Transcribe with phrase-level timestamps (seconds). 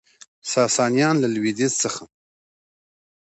[0.53, 2.03] ساسانیان له لویدیځ څخه